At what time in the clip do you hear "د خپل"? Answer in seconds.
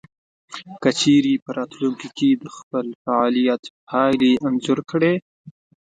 2.43-2.85